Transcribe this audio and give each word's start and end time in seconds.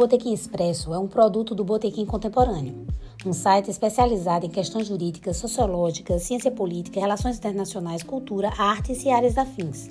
Botequim 0.00 0.32
Expresso 0.32 0.94
é 0.94 0.98
um 0.98 1.06
produto 1.06 1.54
do 1.54 1.62
Botequim 1.62 2.06
Contemporâneo, 2.06 2.86
um 3.26 3.34
site 3.34 3.70
especializado 3.70 4.46
em 4.46 4.48
questões 4.48 4.86
jurídicas, 4.86 5.36
sociológicas, 5.36 6.22
ciência 6.22 6.50
política, 6.50 6.98
relações 6.98 7.36
internacionais, 7.36 8.02
cultura, 8.02 8.50
artes 8.56 9.04
e 9.04 9.10
áreas 9.10 9.36
afins. 9.36 9.90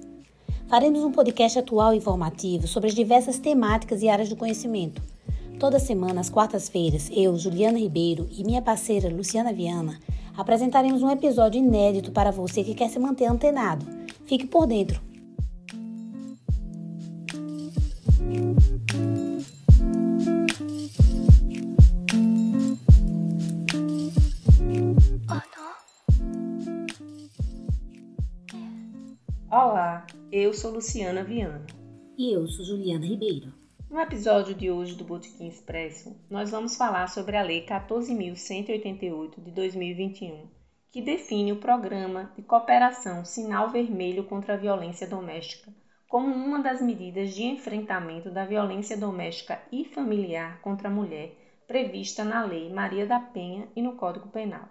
Faremos 0.67 1.03
um 1.03 1.11
podcast 1.11 1.59
atual 1.59 1.93
e 1.93 1.97
informativo 1.97 2.65
sobre 2.65 2.89
as 2.89 2.95
diversas 2.95 3.37
temáticas 3.37 4.01
e 4.01 4.09
áreas 4.09 4.29
do 4.29 4.35
conhecimento. 4.35 4.99
Toda 5.59 5.77
semana, 5.77 6.21
às 6.21 6.29
quartas-feiras, 6.31 7.11
eu, 7.13 7.37
Juliana 7.37 7.77
Ribeiro 7.77 8.27
e 8.31 8.43
minha 8.43 8.63
parceira 8.63 9.15
Luciana 9.15 9.53
Viana 9.53 9.99
apresentaremos 10.35 11.03
um 11.03 11.11
episódio 11.11 11.59
inédito 11.59 12.11
para 12.11 12.31
você 12.31 12.63
que 12.63 12.73
quer 12.73 12.89
se 12.89 12.97
manter 12.97 13.25
antenado. 13.25 13.85
Fique 14.25 14.47
por 14.47 14.65
dentro. 14.65 15.08
Olá, 29.51 30.05
eu 30.31 30.53
sou 30.53 30.71
Luciana 30.71 31.23
Viana. 31.23 31.65
E 32.17 32.35
eu 32.35 32.47
sou 32.47 32.63
Juliana 32.63 33.05
Ribeiro. 33.05 33.51
No 33.89 33.99
episódio 33.99 34.53
de 34.53 34.69
hoje 34.69 34.95
do 34.95 35.03
Botequim 35.03 35.47
Expresso, 35.47 36.15
nós 36.29 36.51
vamos 36.51 36.77
falar 36.77 37.07
sobre 37.07 37.35
a 37.35 37.41
Lei 37.41 37.65
14.188 37.65 39.43
de 39.43 39.51
2021, 39.51 40.47
que 40.91 41.01
define 41.01 41.51
o 41.51 41.59
Programa 41.59 42.31
de 42.35 42.43
Cooperação 42.43 43.25
Sinal 43.25 43.71
Vermelho 43.71 44.23
contra 44.23 44.53
a 44.53 44.57
Violência 44.57 45.07
Doméstica 45.07 45.73
como 46.09 46.33
uma 46.33 46.59
das 46.59 46.81
medidas 46.81 47.35
de 47.35 47.43
enfrentamento 47.43 48.31
da 48.31 48.43
violência 48.43 48.97
doméstica 48.97 49.61
e 49.71 49.85
familiar 49.85 50.59
contra 50.59 50.89
a 50.89 50.91
mulher 50.91 51.35
prevista 51.67 52.23
na 52.23 52.43
Lei 52.43 52.73
Maria 52.73 53.05
da 53.05 53.19
Penha 53.19 53.67
e 53.75 53.81
no 53.81 53.95
Código 53.95 54.27
Penal. 54.29 54.67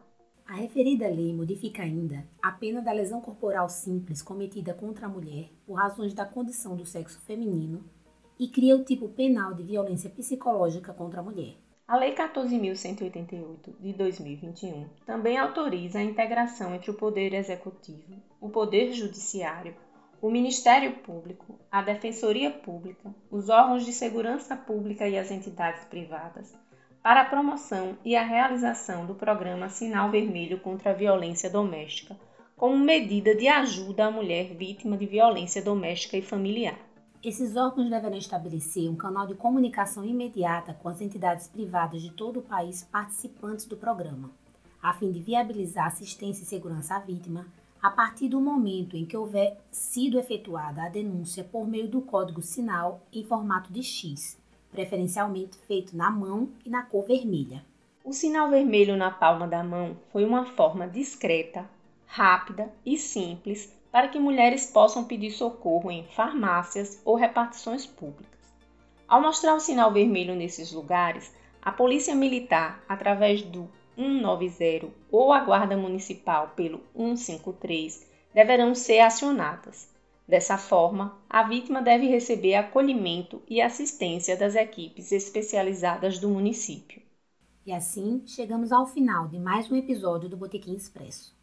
A 0.49 0.55
referida 0.55 1.07
lei 1.07 1.31
modifica 1.35 1.83
ainda 1.83 2.27
a 2.43 2.51
pena 2.51 2.81
da 2.81 2.91
lesão 2.91 3.21
corporal 3.21 3.69
simples 3.69 4.23
cometida 4.23 4.73
contra 4.73 5.05
a 5.05 5.09
mulher 5.09 5.51
por 5.67 5.75
razões 5.75 6.15
da 6.15 6.25
condição 6.25 6.75
do 6.75 6.87
sexo 6.87 7.21
feminino 7.27 7.85
e 8.41 8.49
cria 8.49 8.75
o 8.75 8.83
tipo 8.83 9.11
penal 9.11 9.53
de 9.53 9.63
violência 9.63 10.09
psicológica 10.09 10.91
contra 10.95 11.21
a 11.21 11.23
mulher. 11.23 11.57
A 11.87 11.99
Lei 11.99 12.15
14.188 12.15 13.79
de 13.79 13.93
2021 13.93 14.89
também 15.05 15.37
autoriza 15.37 15.99
a 15.99 16.03
integração 16.03 16.75
entre 16.75 16.91
o 16.91 16.95
Poder 16.95 17.35
Executivo, 17.35 18.15
o 18.41 18.49
Poder 18.49 18.95
Judiciário, 18.95 19.77
o 20.23 20.31
Ministério 20.31 20.93
Público, 21.01 21.59
a 21.71 21.83
Defensoria 21.83 22.51
Pública, 22.51 23.15
os 23.31 23.51
órgãos 23.51 23.85
de 23.85 23.93
segurança 23.93 24.57
pública 24.57 25.07
e 25.07 25.19
as 25.19 25.31
entidades 25.31 25.85
privadas 25.85 26.57
para 27.09 27.23
a 27.23 27.25
promoção 27.25 27.97
e 28.05 28.15
a 28.15 28.23
realização 28.23 29.07
do 29.07 29.15
programa 29.15 29.71
Sinal 29.71 30.11
Vermelho 30.11 30.61
contra 30.61 30.91
a 30.91 30.93
Violência 30.93 31.49
Doméstica, 31.49 32.15
como 32.55 32.77
medida 32.77 33.35
de 33.35 33.49
ajuda 33.49 34.05
à 34.05 34.11
mulher 34.11 34.55
vítima 34.55 34.95
de 34.95 35.07
violência 35.07 35.63
doméstica 35.63 36.19
e 36.19 36.23
familiar. 36.23 36.79
Esses 37.25 37.57
órgãos 37.57 37.89
deverão 37.89 38.19
estabelecer 38.19 38.91
um 38.91 38.95
canal 38.95 39.27
de 39.27 39.35
comunicação 39.35 40.05
imediata 40.05 40.75
com 40.75 40.91
as 40.91 41.01
entidades 41.01 41.49
privadas 41.49 42.03
de 42.03 42.11
todo 42.11 42.41
o 42.41 42.43
país 42.43 42.87
participantes 42.93 43.65
do 43.65 43.79
programa, 43.79 44.31
a 44.83 44.93
fim 44.93 45.11
de 45.11 45.23
viabilizar 45.23 45.87
assistência 45.87 46.43
e 46.43 46.47
segurança 46.47 46.95
à 46.95 46.99
vítima 46.99 47.47
a 47.83 47.89
partir 47.91 48.29
do 48.29 48.39
momento 48.39 48.99
em 48.99 49.07
que 49.07 49.17
houver 49.17 49.59
sido 49.73 50.19
efetuada 50.19 50.83
a 50.83 50.91
denúncia 50.91 51.43
por 51.43 51.67
meio 51.67 51.89
do 51.89 52.03
código 52.03 52.43
sinal 52.43 53.01
em 53.11 53.25
formato 53.25 53.73
de 53.73 53.83
X, 53.83 54.37
preferencialmente 54.71 55.59
feito 55.67 55.97
na 55.97 56.11
mão 56.11 56.49
e 56.65 56.71
na 56.71 56.83
cor 56.83 57.05
vermelha. 57.05 57.65
O 58.05 58.13
sinal 58.13 58.49
vermelho 58.51 58.97
na 58.97 59.11
palma 59.11 59.47
da 59.47 59.63
mão 59.63 59.97
foi 60.13 60.25
uma 60.25 60.45
forma 60.45 60.89
discreta, 60.89 61.69
rápida 62.07 62.73
e 62.85 62.97
simples 62.97 63.73
para 63.91 64.09
que 64.09 64.19
mulheres 64.19 64.71
possam 64.71 65.05
pedir 65.05 65.31
socorro 65.31 65.91
em 65.91 66.05
farmácias 66.05 67.01
ou 67.05 67.17
repartições 67.17 67.87
públicas. 67.87 68.39
Ao 69.07 69.21
mostrar 69.21 69.55
o 69.55 69.61
sinal 69.61 69.93
vermelho 69.93 70.35
nesses 70.35 70.73
lugares, 70.73 71.35
a 71.63 71.73
Polícia 71.73 72.15
Militar, 72.15 72.83
através 72.89 73.43
do 73.43 73.69
190 73.97 74.89
ou 75.11 75.33
a 75.33 75.41
Guarda 75.41 75.77
Municipal 75.77 76.53
pelo 76.55 76.81
153, 76.95 78.07
deverão 78.33 78.75
ser 78.75 79.01
acionadas. 79.01 79.89
Dessa 80.29 80.59
forma, 80.59 81.17
a 81.29 81.43
vítima 81.43 81.81
deve 81.81 82.07
receber 82.07 82.55
acolhimento 82.55 83.41
e 83.49 83.63
assistência 83.63 84.37
das 84.37 84.55
equipes 84.55 85.11
especializadas 85.11 86.19
do 86.19 86.29
município. 86.29 87.01
E 87.65 87.73
assim 87.73 88.23
chegamos 88.27 88.71
ao 88.71 88.87
final 88.87 89.27
de 89.27 89.39
mais 89.39 89.71
um 89.71 89.77
episódio 89.77 90.29
do 90.29 90.37
Botequim 90.37 90.75
Expresso. 90.75 91.35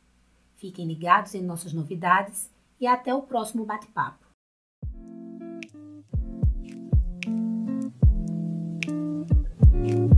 Fiquem 0.55 0.87
ligados 0.87 1.33
em 1.33 1.41
nossas 1.41 1.73
novidades 1.73 2.49
e 2.79 2.85
até 2.85 3.13
o 3.13 3.23
próximo 3.23 3.65
bate-papo. 3.65 4.25
you 9.85 10.14